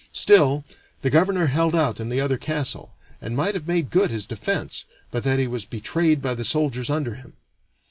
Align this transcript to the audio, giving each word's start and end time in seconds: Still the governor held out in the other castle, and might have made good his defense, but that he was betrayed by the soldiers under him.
Still 0.13 0.63
the 1.03 1.11
governor 1.11 1.45
held 1.45 1.75
out 1.75 1.99
in 1.99 2.09
the 2.09 2.19
other 2.19 2.39
castle, 2.39 2.95
and 3.21 3.37
might 3.37 3.53
have 3.53 3.67
made 3.67 3.91
good 3.91 4.09
his 4.09 4.25
defense, 4.25 4.85
but 5.11 5.21
that 5.23 5.37
he 5.37 5.45
was 5.45 5.63
betrayed 5.63 6.23
by 6.23 6.33
the 6.33 6.43
soldiers 6.43 6.89
under 6.89 7.13
him. 7.13 7.35